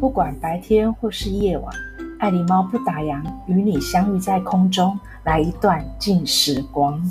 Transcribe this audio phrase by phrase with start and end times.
[0.00, 1.74] 不管白天或是夜晚，
[2.20, 7.02] 爱狸猫不打烊，与你相遇在空中，来一段静时光。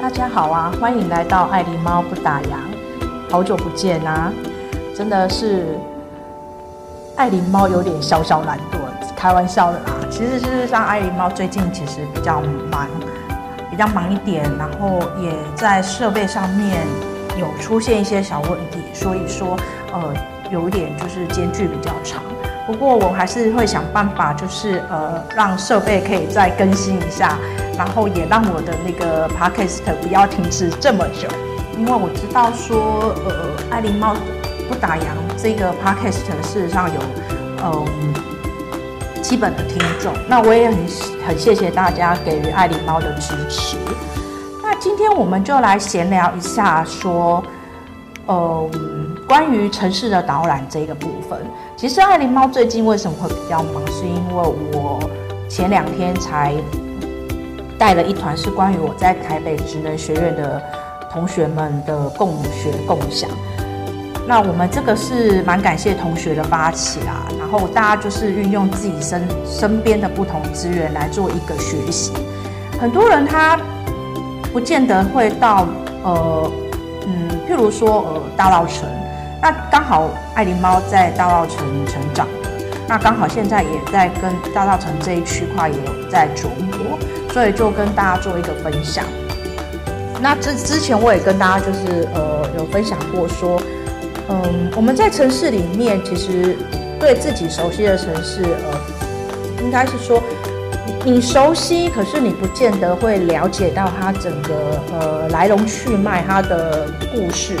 [0.00, 2.56] 大家好啊，欢迎来到爱狸猫不打烊，
[3.30, 4.32] 好久不见啊！
[4.96, 5.78] 真的是
[7.14, 8.78] 爱狸猫有点小小懒惰，
[9.14, 9.90] 开玩笑的啦。
[10.10, 12.88] 其实事实上，爱狸猫最近其实比较忙，
[13.82, 16.86] 较忙一点，然后也在设备上面
[17.36, 19.58] 有出现一些小问题，所以说
[19.92, 20.14] 呃
[20.52, 22.22] 有一点就是间距比较长。
[22.64, 27.36] 不过我还是会想办法，就是呃让设备可以再更新一下，
[27.76, 31.26] 然后也让我的那个 podcast 不要停止这么久，
[31.76, 34.14] 因为我知道说呃爱狸猫
[34.68, 35.02] 不打烊
[35.36, 37.00] 这个 podcast 事实上有
[37.64, 38.14] 嗯。
[38.14, 38.41] 呃
[39.32, 40.76] 基本的听众，那我也很
[41.26, 43.78] 很谢谢大家给予爱狸猫的支持。
[44.62, 47.42] 那今天我们就来闲聊一下，说，
[48.26, 48.68] 呃，
[49.26, 51.40] 关于城市的导览这个部分。
[51.78, 55.00] 其实爱狸猫最近为什么会比较忙，是因为我
[55.48, 56.52] 前两天才
[57.78, 60.62] 带了一团是关于我在台北职能学院的
[61.10, 63.30] 同学们的共学共享。
[64.24, 72.12] 那我们这个是蛮感谢同学的发起啦，然后大家就是运用自己身身边的不同资源来做一个学习。
[72.80, 73.58] 很多人他
[74.52, 75.66] 不见得会到
[76.04, 76.50] 呃
[77.06, 78.84] 嗯，譬如说呃大稻埕，
[79.40, 82.26] 那刚好爱狸猫在大稻埕成长，
[82.88, 86.44] 那刚好现在也在跟大稻埕这一区块也有在琢
[86.78, 86.96] 磨，
[87.32, 89.04] 所以就跟大家做一个分享。
[90.20, 93.60] 那之之前我也跟大家就是呃有分享过说。
[94.28, 96.56] 嗯，我们在城市里面，其实
[96.98, 98.80] 对自己熟悉的城市，呃，
[99.62, 100.22] 应该是说
[101.04, 107.56] 你熟悉，可是你不见得会了解到它整个呃来龙去脉，它的故事。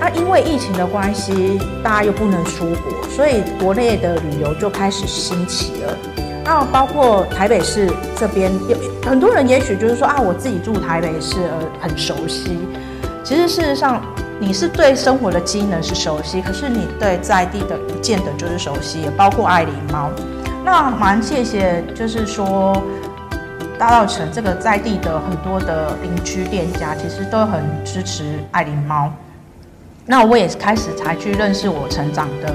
[0.00, 5.96] 啊，因为疫情的关系，大家又不能出国，所以国内的旅游就开始兴起了。
[6.44, 8.76] 那包括台北市这边，有
[9.08, 12.58] 很多人也许就是说啊，我自己住台北市，呃，很熟悉。
[13.22, 14.02] 其实事实上。
[14.40, 20.10] 你是对生活的机能是熟悉，可是你对在地的不见得就是熟悉，也包括爱狸猫。
[20.64, 22.80] 那蛮谢谢，就是说
[23.76, 29.12] 大稻埕这个在地的很多的邻居店家，其实都很支持爱狸猫。
[30.06, 32.54] 那我也开始才去认识我成长的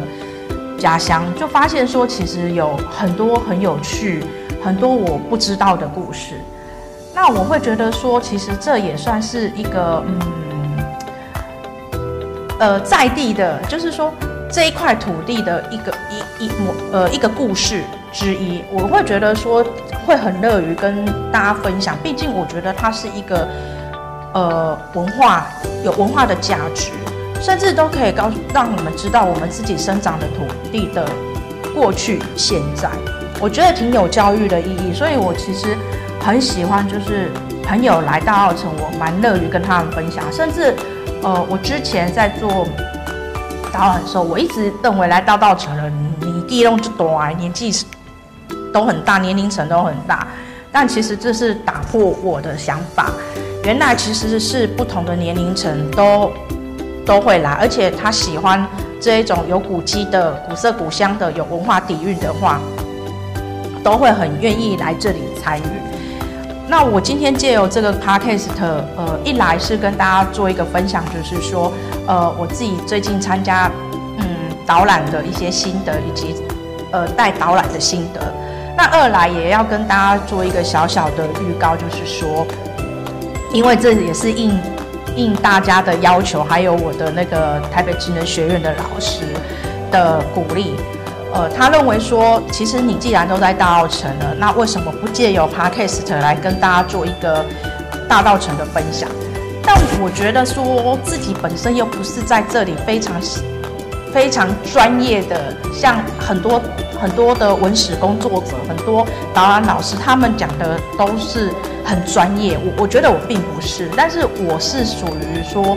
[0.78, 4.24] 家乡，就发现说其实有很多很有趣、
[4.64, 6.36] 很多我不知道的故事。
[7.14, 10.43] 那我会觉得说，其实这也算是一个嗯。
[12.60, 14.14] 呃，在地的，就是说
[14.50, 19.66] 这一块土地的一个一一模呃一个故事之一，我会觉得说
[20.06, 21.98] 会很乐于跟大家分享。
[22.04, 23.48] 毕竟我觉得它是一个
[24.34, 25.48] 呃文化，
[25.84, 26.92] 有文化的价值，
[27.42, 31.06] 甚至都可以告诉让你们知道我们自己生长的土地的
[31.74, 32.88] 过去现在。
[33.42, 35.76] 我觉得挺有教育的意义，所以我其实
[36.22, 37.30] 很喜欢，就是
[37.64, 40.74] 朋友来大澳城，我蛮乐于跟他们分享，甚至。
[41.24, 42.68] 呃，我之前在做
[43.72, 45.90] 导览的时候，我一直认为来大稻埕的
[46.22, 47.72] 你地都短，年纪
[48.74, 50.28] 都很大，年龄层都很大。
[50.72, 53.12] 但其实这是打破我的想法，
[53.64, 56.32] 原来其实是不同的年龄层都
[57.06, 58.68] 都会来，而且他喜欢
[59.00, 62.60] 这一种有古迹的、古色古香的、有文化底蕴的话，
[63.82, 65.93] 都会很愿意来这里参与。
[66.66, 68.48] 那我今天借由这个 podcast，
[68.98, 71.72] 呃，一来是跟大家做一个分享，就是说，
[72.08, 73.70] 呃，我自己最近参加，
[74.18, 74.26] 嗯，
[74.66, 76.36] 导览的一些心得，以及，
[76.92, 78.22] 呃，带导览的心得。
[78.76, 82.48] 那二来也要跟大家做一个小小的预告，就是说，
[83.52, 84.58] 因为这也是应
[85.16, 89.20] 应大家的要求，还有我的那个台北职能学院的老师
[89.92, 90.76] 的鼓励。
[91.34, 97.44] 呃，他认为说，其实你既然都在大澳城了，那为什么不借由 Podcast 来跟大家做一个
[98.08, 99.10] 大稻埕的分享？
[99.64, 103.16] 但我觉得说自己本身又不是在这里非常
[104.14, 106.62] 非常专业的，像很多
[107.02, 109.04] 很多的文史工作者，很多
[109.34, 111.52] 导览老师，他们讲的都是
[111.84, 112.60] 很专业。
[112.60, 115.76] 我我觉得我并不是，但是我是属于说。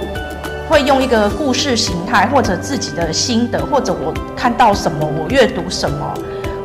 [0.69, 6.15] 会用一个故事形态，或者自己的心得，或者我看到什么，我阅读什么，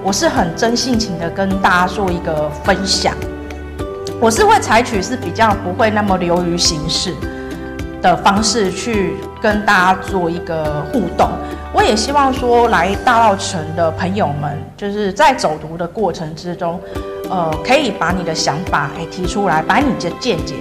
[0.04, 3.16] 我是很真性情的跟大家做一个分享。
[4.20, 7.14] 我是会采取是比较不会那么流于形式
[8.02, 11.30] 的方式去跟大家做一个互动。
[11.74, 16.80] 我也希望说，来大稻埕的朋友们，就是在走读的过程之中，
[17.30, 20.56] 呃，可以把你的想法提出来，把你的见解。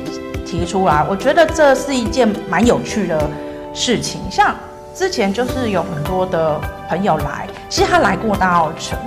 [0.50, 3.30] 提出来，我觉得这是一件蛮有趣的
[3.72, 4.20] 事情。
[4.28, 4.52] 像
[4.92, 8.98] 之前就是有很多的朋友来，其实他来过大澳城，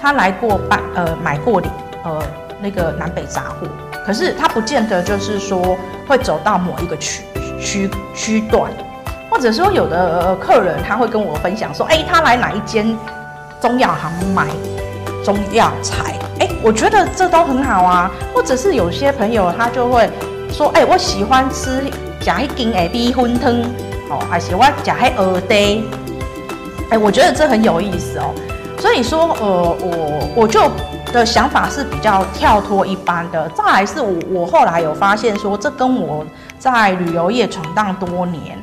[0.00, 1.68] 他来过办呃买过礼
[2.04, 2.22] 呃
[2.62, 3.66] 那个南北杂货，
[4.06, 5.76] 可是他不见得就是说
[6.06, 7.24] 会走到某一个区
[7.60, 8.70] 区区段，
[9.28, 12.96] 或者说有的客人他会跟我分享说，哎，他来哪一间
[13.60, 14.46] 中药行买
[15.24, 18.08] 中药材，哎，我觉得这都很好啊。
[18.32, 20.08] 或者是有些朋友他就会
[20.56, 21.82] 说，哎，我喜欢吃
[22.20, 23.52] 假一斤诶米粉汤，
[24.08, 25.82] 哦，还是我假黑鹅呆，
[26.90, 28.32] 哎，我觉得这很有意思哦。
[28.78, 30.70] 所以说，呃，我我就
[31.12, 33.48] 的想法是比较跳脱一般的。
[33.48, 36.24] 再来是我我后来有发现说，这跟我
[36.56, 38.56] 在旅游业闯荡多年，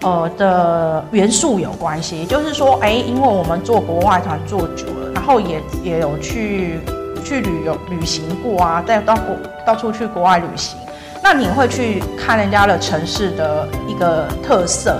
[0.00, 2.24] 呃的元素有关系。
[2.24, 6.80] 就是说，哎，因为我们做国外团做久了，然后也也有去。
[7.22, 10.79] 去旅游旅行过啊，再到国到处去国外旅行，
[11.22, 14.98] 那你会去看人家的城市的一个特色，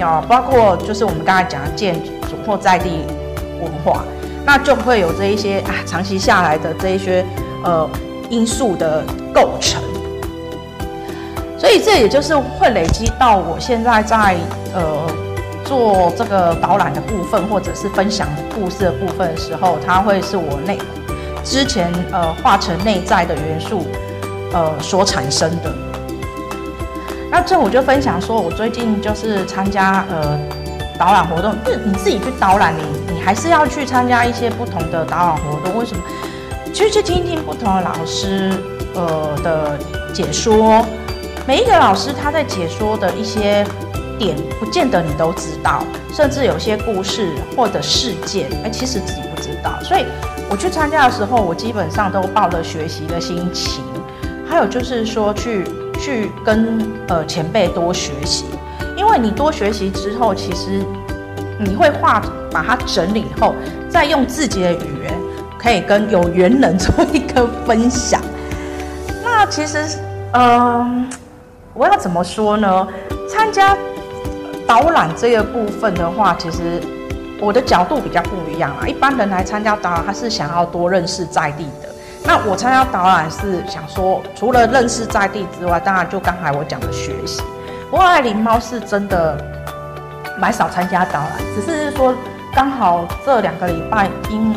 [0.00, 2.10] 啊，包括就是我们刚才讲的建筑
[2.46, 3.04] 或在地
[3.62, 4.02] 文化，
[4.44, 7.24] 那就会有这一些啊，长期下来的这一些
[7.64, 7.88] 呃
[8.28, 9.80] 因素的构成，
[11.58, 14.36] 所以这也就是会累积到我现在在
[14.74, 15.06] 呃
[15.64, 20.78] 做这个导览的部分，或者是分享故事的部分的时候，它会是我内。
[21.42, 23.86] 之前呃化成内在的元素，
[24.52, 25.74] 呃所产生的。
[27.30, 30.38] 那这我就分享说，我最近就是参加呃
[30.98, 35.78] 导览活动，就是你自己去导览，你你还是要去参加一些不同的导览活动。
[35.78, 36.02] 为什么？
[36.72, 38.52] 其实去听听不同的老师
[38.94, 39.78] 呃的
[40.12, 40.84] 解说，
[41.46, 43.64] 每一个老师他在解说的一些
[44.18, 50.04] 点，不见得你都知道，甚至有些故事或者事件，哎，其实自己不知道，所以。
[50.52, 53.84] 我去参加的时候，我基本上都抱着学习的心情，
[54.50, 55.64] 还有就是说去
[56.00, 58.46] 去跟呃前辈多学习，
[58.96, 60.84] 因为你多学习之后，其实
[61.56, 62.20] 你会画
[62.50, 63.54] 把它整理后，
[63.88, 65.14] 再用自己的语言
[65.56, 68.20] 可以跟有缘人做一个分享。
[69.22, 69.98] 那其实，
[70.32, 71.08] 嗯、
[71.72, 72.88] 我要怎么说呢？
[73.28, 73.78] 参加
[74.66, 76.82] 导览这个部分的话，其实。
[77.42, 81.88] 我的角度比较不一样啊，一般人来参加导览，他是想要多认识在地的。
[82.24, 87.42] 那我参加导览是想说，除了认识在地之外，当然就刚才我讲的学习。
[87.90, 89.36] 不过爱琳猫是真的
[90.38, 92.14] 蛮少参加导览，只是说
[92.54, 94.54] 刚好这两个礼拜因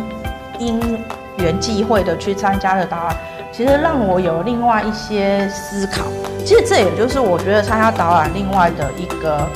[0.60, 1.00] 因
[1.38, 3.16] 缘际会的去参加了导览，
[3.52, 6.04] 其实让我有另外一些思考。
[6.46, 9.48] 其实这也就是我觉得参加导览另外的一个。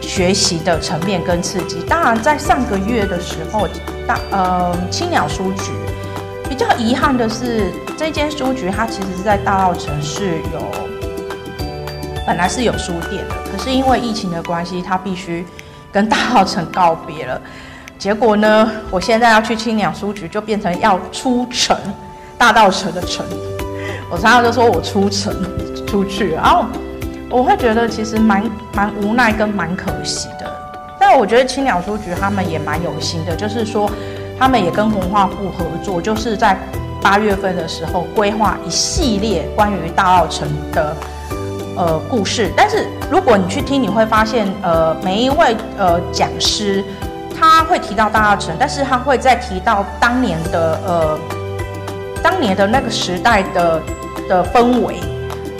[0.00, 3.66] 学习的层面跟刺激，当然在上个月的时候，
[4.06, 5.72] 大呃青鸟书局
[6.56, 10.72] 比较遗憾的是，这间书局它其实是在大稻城是有
[12.26, 15.44] 本来是有书店的，可是因为疫情的关系，它必须
[15.92, 17.38] 跟大稻城告别了。
[17.98, 21.76] 结果呢，我现在要去青鸟书局，就变成要出城，
[22.38, 23.22] 大稻城的城，
[24.10, 25.34] 我常常就说我出城
[25.86, 26.64] 出去，然后。
[27.28, 30.48] 我会觉得其实蛮蛮无奈跟蛮可惜的，
[30.98, 33.90] 但我觉得青鸟书局他们也蛮有心的，就是说
[34.38, 36.58] 他们也跟文化部合作，就是在
[37.02, 40.96] 八月份的时候规划一系列关于大稻埕的
[41.76, 42.50] 呃故事。
[42.56, 46.84] 但是如果你去听，你会发现呃每一位呃讲师
[47.38, 51.18] 他会提到大稻埕，但是他会再提到当年的呃
[52.22, 53.80] 当年的那个时代的
[54.28, 54.96] 的氛围。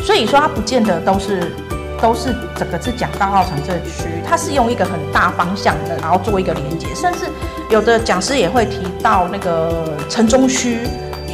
[0.02, 1.52] 所以说，他不见得都是
[2.00, 7.26] 都是整个是讲大稻埕这区，它是用一个很大方向的，然后做一个连接，甚至
[7.70, 10.78] 有的讲师也会提到那个城中区。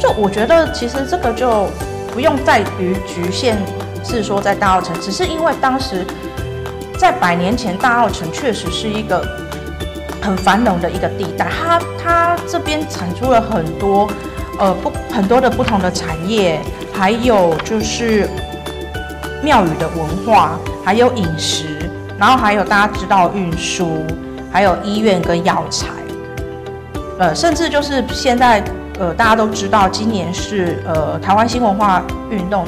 [0.01, 1.67] 就我觉得，其实这个就
[2.13, 3.57] 不用在于局限
[4.03, 6.05] 是说在大澳城，只是因为当时
[6.97, 9.25] 在百年前，大澳城确实是一个
[10.21, 14.09] 很繁荣的一个地带，它它这边产出了很多
[14.59, 16.59] 呃不很多的不同的产业，
[16.93, 18.29] 还有就是。
[19.43, 21.65] 庙宇的文化，还有饮食，
[22.17, 24.01] 然后还有大家知道运输，
[24.49, 25.89] 还有医院跟药材，
[27.19, 28.63] 呃，甚至就是现在，
[28.99, 32.65] 呃，大家都知道，今年是呃台湾新文化运动，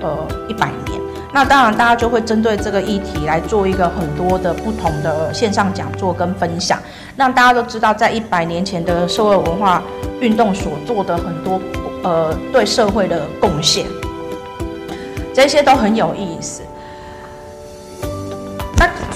[0.00, 0.16] 呃
[0.48, 1.00] 一百年。
[1.34, 6.78] 那当然，大家就会针对这个议题来做一个很多的不同的线上讲座跟分享，
[7.16, 9.82] 让大家都知道，在一百年前的社会文化
[10.20, 11.58] 运动所做的很多
[12.02, 13.86] 呃对社会的贡献。
[15.32, 16.60] 这些都很有意思，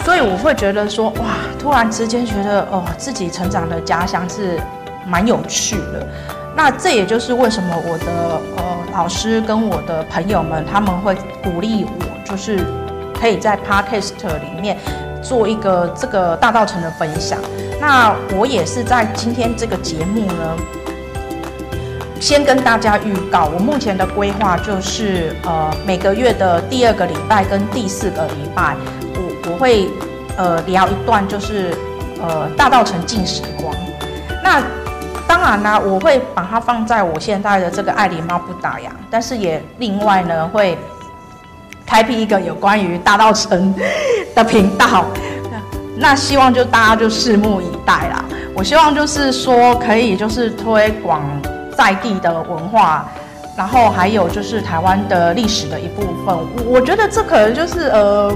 [0.06, 4.56] 所以我会觉得说，哇，突然之间觉得哦，自己成长的家乡是
[5.04, 6.06] 蛮有趣的。
[6.54, 12.64] 那这也就是为什么我的呃老师跟我的朋友们，他们会鼓励我，就是
[13.20, 14.78] 可以在 Podcast 里面
[15.20, 17.40] 做一个这个大稻城的分享。
[17.80, 20.56] 那我也是在今天这个节目呢，
[22.20, 28.76] 先跟大家预告，我目前的规划就是，呃，每个月的第二个礼拜跟第四个礼拜，
[29.58, 29.88] 会
[30.36, 31.74] 呃聊一段，就是
[32.20, 33.74] 呃大稻埕静时光。
[34.42, 34.62] 那
[35.26, 40.78] 当然啦，我会把它放在我现在的这个爱狸猫不打烊，但是也另外呢会
[41.84, 43.74] 开辟一个有关于大道城
[44.34, 45.04] 的频道。
[45.98, 48.22] 那希望就大家就拭目以待啦。
[48.54, 51.22] 我希望就是说可以就是推广
[51.74, 53.08] 在地的文化，
[53.56, 56.36] 然后还有就是台湾的历史的一部分。
[56.66, 58.30] 我觉得这可能就是呃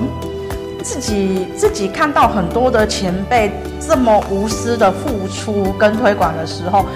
[0.83, 6.87] 自己自己看到很多的前辈这么无私的付出跟推广的时候，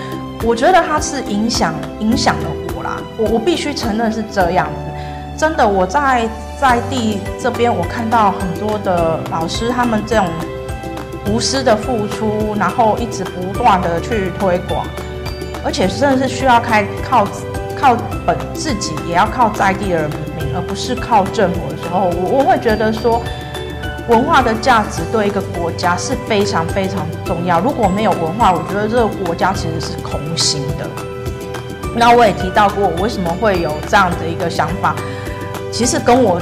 [0.42, 3.00] 我觉得他是影响影响了我啦。
[3.18, 6.28] 我我必须承认是这样子，真的我在
[6.60, 10.26] 在地这边我看到很多的老师他们这种。
[11.26, 14.86] 无私的付出，然后一直不断的去推广，
[15.64, 17.26] 而且真的是需要开靠
[17.74, 23.22] 靠本自己，也要靠在地的人民，而不是靠政府的时候，我我会觉得说，
[24.08, 27.60] 文化的价值对一个国家是非常非常重要。
[27.60, 30.86] 如果没有文化，我觉得这个国家其实是空心的。
[31.96, 34.94] 那我也提到过，我为什么会有这样的一个想法，
[35.72, 36.40] 其实跟我。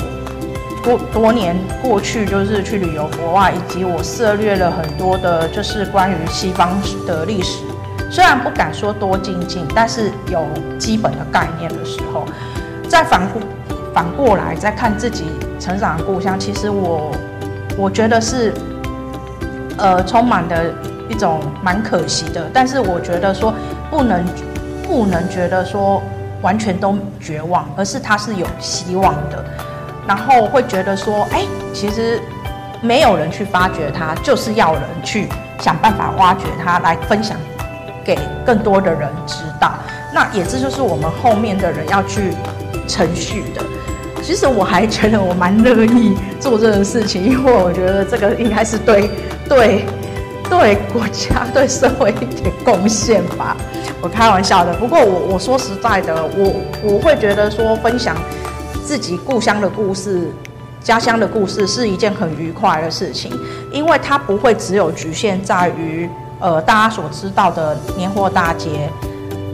[0.85, 6.77] 多多年过去，就是去旅游国外，以及我涉猎了很多的，就是关于西方
[7.07, 7.63] 的历史。
[8.11, 10.45] 虽然不敢说多精进，但是有
[10.81, 12.25] 基本的概念的时候，
[12.89, 13.41] 再反过
[13.95, 15.27] 反过来再看自己
[15.61, 17.13] 成长的故乡，其实我
[17.77, 18.53] 我觉得是
[19.79, 20.73] 呃充满的
[21.09, 22.49] 一种蛮可惜的。
[22.53, 23.53] 但是我觉得说
[23.91, 24.25] 不能
[24.83, 26.03] 不能觉得说
[26.43, 29.45] 完全都绝望，而是它是有希望的。
[30.07, 32.21] 然后会觉得说，哎，其实
[32.81, 35.29] 没有人去发掘它，就是要人去
[35.61, 37.37] 想办法挖掘它，来分享
[38.05, 39.73] 给更多的人知道。
[40.13, 42.35] 那也这就是我们后面的人要去
[42.89, 43.63] 承续的。
[44.23, 49.11] 其实我还觉得我蛮乐意做这个事情， 因为我觉得这个应该是对
[49.49, 49.85] 对
[50.49, 53.57] 对国家、对社会一点贡献吧。
[54.01, 58.17] 我开玩笑的，不过我我说实在的，我我会觉得说分享。
[58.85, 60.29] 自己故乡的故事，
[60.83, 63.33] 家乡的故事是一件很愉快的事情，
[63.71, 66.11] 因为它不会只有局限在于
[66.41, 68.91] 呃大家所知道的年货大街，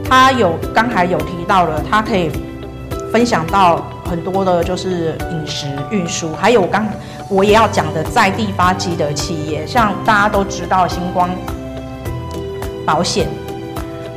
[0.09, 2.31] 它有刚才有提到了，它可以
[3.13, 6.87] 分享到很多的就是饮食运输，还有我刚
[7.29, 11.29] 我也要讲的在地发迹的企业，像大家都知道星光
[12.87, 13.29] 保险，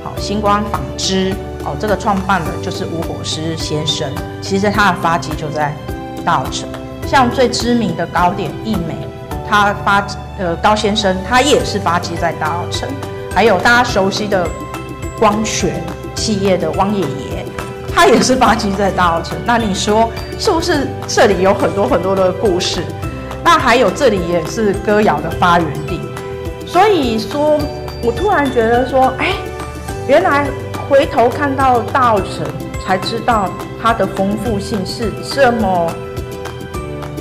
[0.03, 1.33] 好，星光纺织。
[1.63, 4.09] 哦，这个创办的就是吴国师先生，
[4.41, 5.71] 其实他的发迹就在
[6.25, 6.63] 大稻埕。
[7.05, 8.95] 像最知名的糕点一美，
[9.47, 10.03] 他发
[10.39, 12.85] 呃高先生，他也是发迹在大稻埕。
[13.31, 14.49] 还有大家熟悉的
[15.19, 15.71] 光学
[16.15, 17.45] 企业的汪爷爷，
[17.93, 19.37] 他也是发迹在大澳城。
[19.45, 22.81] 那你说是不是这里有很多很多的故事？
[23.43, 25.99] 那还有这里也是歌谣的发源地。
[26.65, 27.59] 所以说
[28.03, 29.33] 我突然觉得说，哎，
[30.07, 30.47] 原来。
[30.89, 32.45] 回头看到大澳城，
[32.85, 33.49] 才知道
[33.81, 35.89] 它的丰富性是这么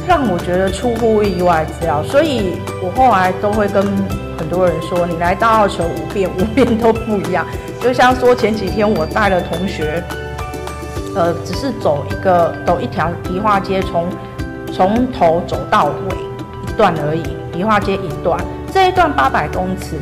[0.09, 2.03] 让我觉得出乎意外之料。
[2.03, 3.81] 所以我后来都会跟
[4.37, 7.47] 很多人说：“你来大澳城五遍，五遍都不一样。”
[7.81, 10.03] 就像说前几天我带了同学，
[11.15, 14.09] 呃，只是走一个走一条迪化街，从
[14.73, 16.17] 从头走到尾
[16.69, 17.23] 一段而已。
[17.53, 19.97] 迪化街一段，这一段八百公尺，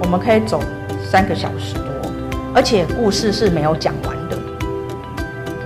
[0.00, 0.60] 我们可以走
[1.04, 2.10] 三个小时多。
[2.54, 4.38] 而且故事是没有讲完的，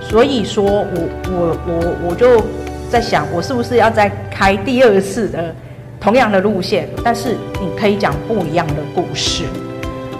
[0.01, 0.85] 所以说我
[1.29, 2.43] 我我我就
[2.89, 5.55] 在想，我是不是要再开第二次的
[6.01, 6.89] 同样的路线？
[7.01, 9.45] 但是你可以讲不一样的故事，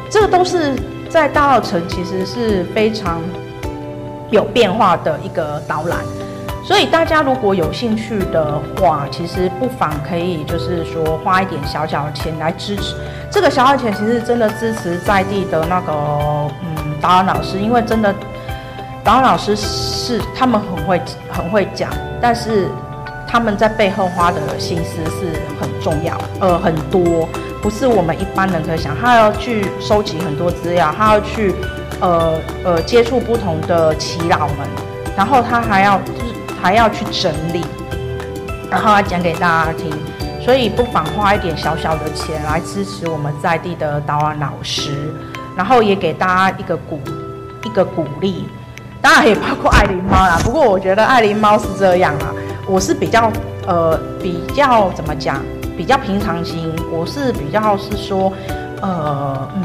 [0.10, 0.75] 这个都是
[1.10, 3.20] 在大稻城其实是非常
[4.31, 6.00] 有变化的一个导览。
[6.63, 12.95] 所以大家如果有兴趣的话，其实不妨可以就是说花一点小小的钱来支持。
[13.29, 15.91] 这个小小钱其实真的支持在地的那个
[16.61, 18.13] 嗯导演老师，因为真的
[19.03, 21.89] 导演老师是他们很会很会讲，
[22.21, 22.67] 但是
[23.31, 27.29] 他们在背后花的心思是很重要，呃很多，
[27.61, 31.55] 不是我们一般人可以想，他要去收集很多资料，他要去
[32.01, 34.67] 呃呃接触不同的耆老们，
[35.15, 36.21] 然后他还要就是。
[36.61, 37.65] 还要去整理，
[38.69, 39.89] 然后来讲给大家听，
[40.45, 44.91] 所以不妨花一点小小的钱来支持我们在地的导览老师，
[45.57, 47.01] 然后也给大家一个鼓
[47.63, 48.47] 一个鼓励。
[49.01, 50.39] 当然也包括爱琳猫啦。
[50.43, 52.29] 不过我觉得爱琳猫是这样啊，
[52.68, 53.32] 我是比较
[53.68, 55.44] 呃比较怎么讲，
[55.77, 56.74] 比较平常心。
[56.91, 58.32] 我是比较是说，
[58.82, 59.63] 呃嗯，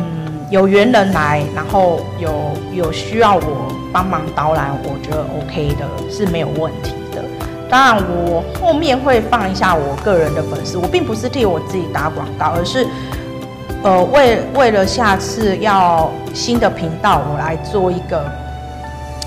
[0.51, 7.23] 有缘人来，然后有有需要我帮忙导览，我觉得 OK 的，是没有问题的。
[7.69, 12.87] 当然我后面会放一下我个人的粉丝，我并不是替我自己打广告，而是。
[13.83, 18.25] 呃，为为了下次要新的频道，我来做一个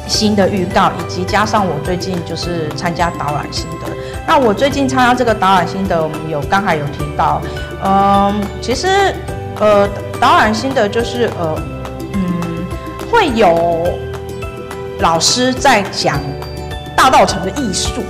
[0.10, 3.88] 新的预告，以及加上我最近就是参加导览心得。
[4.28, 7.40] 那我最近参加这个导览心得，我们有刚才有提到，
[7.84, 9.14] 嗯、其实
[9.60, 9.88] 呃，
[10.20, 11.56] 导览心得就是呃，
[12.14, 12.22] 嗯，
[13.12, 13.88] 会有
[15.00, 16.20] 老师在讲
[16.98, 18.02] 大稻城的艺术，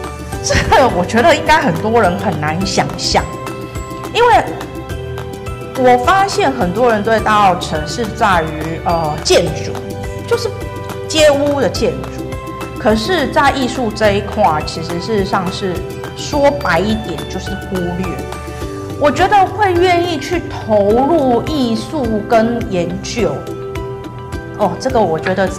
[0.43, 3.21] 这个我觉得应该很多人很难想象，
[4.13, 4.43] 因为。
[5.81, 9.71] 我发现很多人对大稻城是在于呃建筑，
[10.27, 10.49] 就是
[11.09, 12.23] 街屋的建筑，
[12.79, 15.73] 可是，在艺术这一块，其实事实上是
[16.15, 18.15] 说白一点就是忽略。
[19.01, 23.33] 我觉得会愿意去投入艺术跟研究，
[24.59, 25.49] 哦，这个我觉得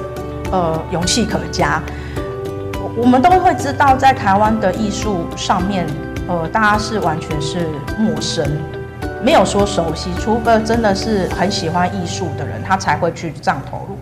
[0.53, 1.83] 呃勇气可嘉。
[2.97, 5.87] 我们都会知道，在台湾的艺术上面，
[6.29, 7.67] 呃，大家是完全是
[7.99, 8.47] 陌生。
[9.23, 13.99] 没有说熟悉，除非真的是很喜欢艺术的人，他才会去这样投入。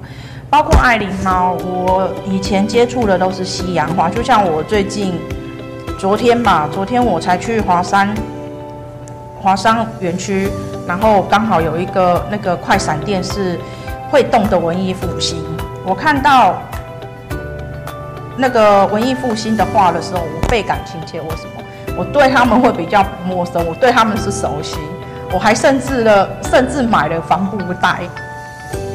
[0.50, 5.20] 包括爱琳猫，我以前接触的都是西洋画，就像我最近
[5.98, 8.14] 昨天吧，昨天我才去华山
[9.38, 10.50] 华山园区，
[10.86, 13.60] 然后刚好有一个那个快闪店是
[14.10, 15.44] 会动的文艺复兴，
[15.84, 16.54] 我看到
[18.34, 21.20] 那个文艺复兴的画的时候，我倍感亲切。
[21.20, 21.62] 为什么？
[21.94, 24.78] 我对他们会比较陌生，我对他们是熟悉。
[25.30, 28.00] 我还甚至了，甚至买了帆布袋。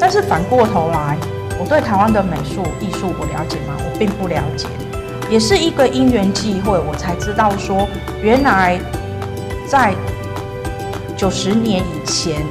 [0.00, 1.16] 但是反过头来，
[1.58, 3.74] 我对台湾的美术艺术我了解吗？
[3.78, 4.66] 我并不了解。
[5.30, 7.88] 也是一个因缘际会，我才知道说，
[8.22, 8.78] 原来
[9.66, 9.94] 在
[11.16, 12.42] 九十年以前，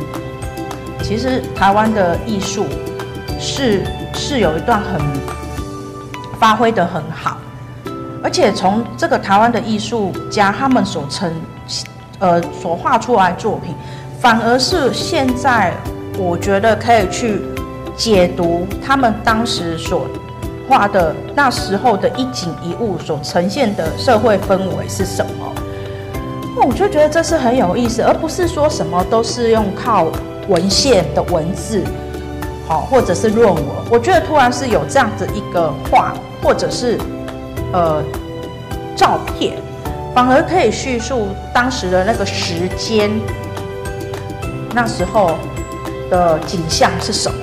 [1.02, 2.66] 其实台湾的艺术
[3.40, 5.00] 是是有一段很
[6.40, 7.38] 发挥得很好，
[8.24, 11.32] 而且从这个台湾的艺术家他们所称。
[12.20, 13.76] 呃，所画出来作品，
[14.22, 15.74] 反而是现在
[16.18, 17.42] 我觉得可以去
[17.96, 20.08] 解读他们当时所
[20.68, 25.54] 画的那时候的一景一物所呈现的社会氛围是什么。
[26.56, 30.08] 那我就觉得这是很有意思，而不是说什么都是用靠
[30.48, 31.84] 文献的文字，
[32.68, 33.66] 好，或者是论文。
[33.90, 36.98] 我觉得突然是有这样子一个画，或者是
[37.72, 38.04] 呃
[38.96, 39.58] 照片。
[40.14, 43.10] 反而可以叙述当时的那个时间，
[44.76, 45.32] 那时候
[46.12, 47.43] 的景象是什么？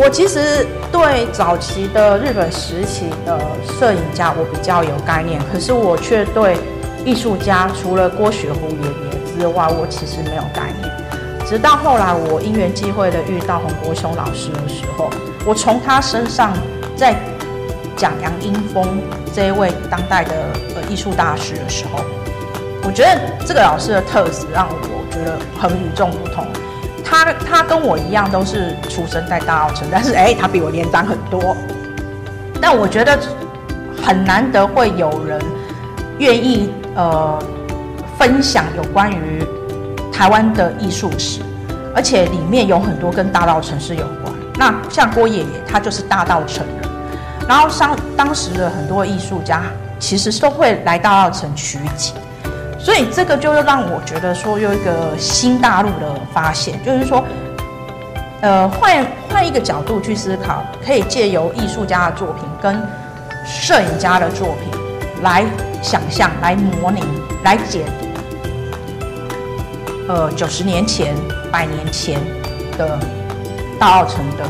[0.00, 3.36] 我其实对早期的日本时期的
[3.78, 6.56] 摄影家我比较有概念，可是我却对
[7.04, 10.88] 艺术家除了郭雪湖爷爷之外，我其实没有概念。
[11.44, 15.10] 直到后来我因缘际会的遇到洪国雄老师的时候，
[15.44, 16.52] 我从他身上
[16.94, 17.16] 在
[17.96, 19.00] 讲杨英风
[19.34, 20.32] 这一位当代的
[20.76, 22.04] 呃艺术大师的时候，
[22.84, 26.46] 我觉得这个老师的特质让我觉得很与众不同。
[27.08, 31.56] 他他跟我一样都是出生在大稻城，但是哎，他比我年长很多。
[32.60, 33.18] 但我觉得
[34.04, 35.40] 很难得会有人
[36.18, 37.38] 愿意呃
[38.18, 39.42] 分享有关于
[40.12, 41.40] 台湾的艺术史，
[41.94, 44.34] 而且里面有很多跟大稻埕市有关。
[44.56, 46.90] 那像郭爷爷，他就是大稻城人。
[47.48, 49.62] 然后当当时的很多艺术家
[49.98, 52.14] 其实都会来大稻城取景，
[52.78, 57.24] 所以这个就是让我觉得说有一个新大陆的发现，就是说，
[58.40, 62.80] 呃，换换一个角度去思考，可以借由艺术家的作品跟
[63.44, 64.70] 摄影家的作品
[65.22, 65.44] 来
[65.82, 67.02] 想象、来模拟、
[67.42, 68.06] 来解读，
[70.12, 71.14] 呃，九十年前、
[71.50, 72.20] 百年前
[72.78, 72.98] 的
[73.78, 74.44] 大稻埕的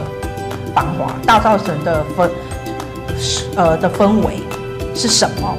[0.75, 2.29] 繁华，大稻埕的氛。
[3.57, 4.41] 呃的氛围
[4.95, 5.53] 是什么？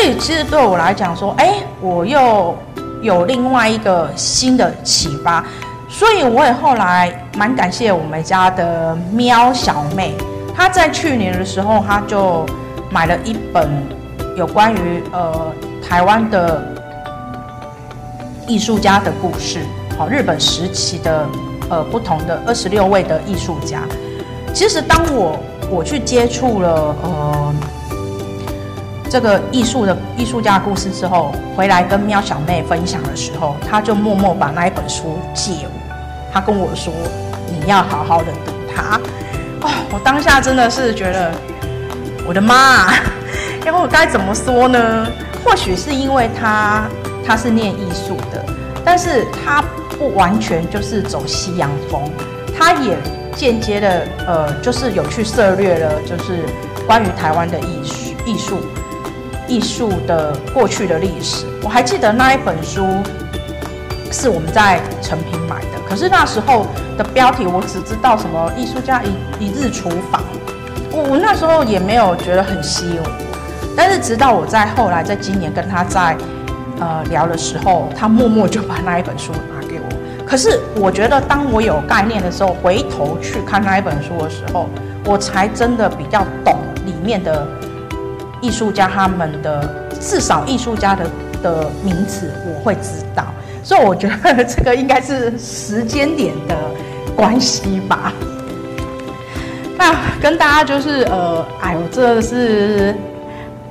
[0.00, 2.56] 所以其实对我来讲说，哎，我又
[3.02, 5.44] 有另外一个新的启发。
[5.90, 10.14] 所以我也后来蛮感谢我们家的喵小妹，
[10.56, 12.46] 她在去年的时候，她就
[12.90, 13.68] 买了一本
[14.38, 15.52] 有关于呃
[15.86, 16.62] 台湾的
[18.46, 19.60] 艺术家的故事，
[19.98, 21.28] 好，日本时期的
[21.68, 23.82] 呃不同的二十六位的艺术家。
[24.54, 27.54] 其实当我我去接触了呃
[29.10, 35.70] 这个艺术的艺术家故事之后，回来跟喵小妹分享的时候，她就默默把那一本书借我。
[36.32, 36.92] 她跟我说
[37.50, 39.00] ：“你要好好的读它。”
[39.62, 41.32] 哦，我当下真的是觉得，
[42.24, 42.94] 我的妈啊，
[43.66, 45.08] 因为我该怎么说呢？
[45.44, 46.84] 或许是因为他
[47.26, 48.44] 他是念艺术的，
[48.84, 49.60] 但是他
[49.98, 52.00] 不完全就是走西洋风，
[52.56, 52.96] 他也
[53.34, 56.44] 间接的呃，就是有去涉猎了，就是
[56.86, 58.60] 关于台湾的艺术艺术
[59.50, 61.44] 艺术的过去的历史。
[61.64, 62.86] 我还记得那一本书
[64.12, 66.64] 是我们在诚品买的，可是那时候
[66.96, 70.22] 的标题我只知道什么艺术家一一日厨房，
[70.92, 73.10] 我我那时候也没有觉得很吸引我。
[73.76, 76.16] 但是直到我在后来在今年跟他在
[76.78, 80.24] 呃聊的时候，他默默就把那一本书拿给我。
[80.24, 84.68] 可是我觉得当我有概念的时候，回头去看那一本书的时候，
[85.04, 87.46] 我才真的比较懂里面的
[88.40, 89.68] 艺术家他们的
[90.00, 91.10] 至少艺术家的
[91.42, 93.24] 的名词我会知道。
[93.62, 96.56] 所以我觉得这个应该是时间点的
[97.14, 98.12] 关系吧。
[99.76, 102.94] 那跟大家就是呃，哎呦，这是。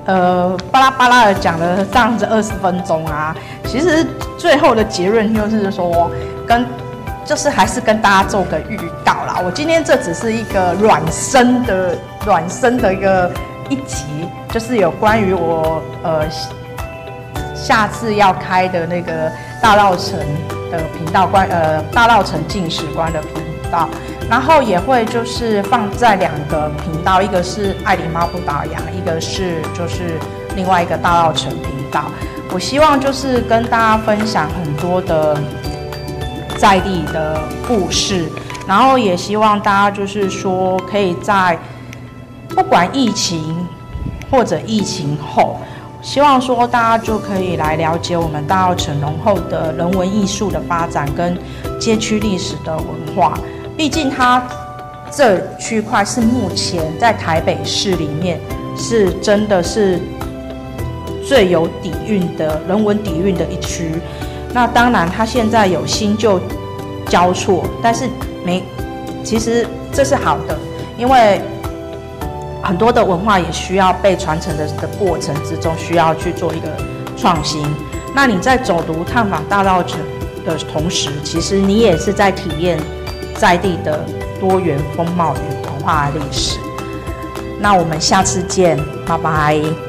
[0.05, 3.35] 呃，巴拉巴拉的讲了这样子二十分钟啊，
[3.67, 4.03] 其实
[4.39, 6.09] 最后的结论就是说，
[6.47, 6.65] 跟
[7.23, 9.39] 就是还是跟大家做个预告啦。
[9.45, 13.31] 我今天这只是一个软身的软身的一个
[13.69, 14.03] 一集，
[14.51, 16.23] 就是有关于我呃
[17.55, 19.31] 下次要开的那个
[19.61, 20.19] 大稻城
[20.71, 23.87] 的频道关呃大稻埕进史观的频道。
[24.29, 30.19] 然后也会就是放在两个频道，一个是爱狸猫不打烊，一个是就是
[30.55, 32.03] 另外一个大稻城频道。
[32.51, 35.35] 我希望就是跟大家分享很多的
[36.57, 38.27] 在地的故事，
[38.67, 41.57] 然后也希望大家就是说可以在
[42.49, 43.67] 不管疫情
[44.29, 45.57] 或者疫情后，
[46.01, 51.37] 希望说大家就可以来了解我们大稻埕浓厚的人文艺术的发展跟
[51.79, 53.37] 街区历史的文化。
[53.75, 54.45] 毕竟它
[55.11, 58.39] 这区块是目前在台北市里面
[58.77, 59.99] 是真的是
[61.27, 63.91] 最有底蕴的人文底蕴的一区。
[64.53, 66.39] 那当然，它现在有新旧
[67.07, 68.07] 交错，但是
[68.43, 68.63] 没，
[69.23, 70.57] 其实这是好的，
[70.97, 71.41] 因为
[72.63, 76.67] 很多的文化也需要被传承的的过程之中，需要去做一个
[77.17, 77.65] 创新。
[78.15, 79.95] 那你在走读探访大稻埕
[80.45, 82.79] 的同时，其实你也是在体验。
[83.35, 84.03] 在地的
[84.37, 86.59] 多元风貌与文化历史，
[87.57, 89.88] 那我们下次见，拜拜。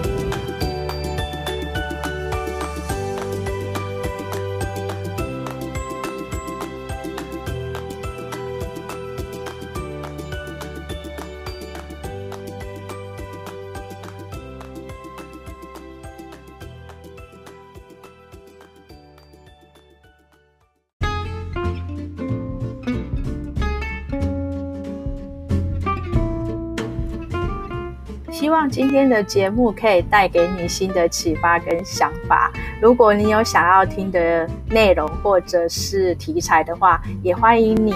[28.50, 32.50] 希望今天的节目可以带给你新的启发跟想法。
[32.82, 37.94] 如果你有想要听的内容或者是题材的话，也欢迎你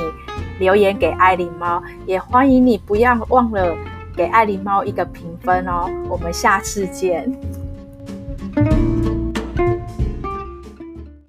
[0.60, 3.76] 留言给爱狸猫，也欢迎你不要忘了
[4.16, 5.90] 给爱狸猫一个评分哦。
[6.08, 7.28] 我们下次见。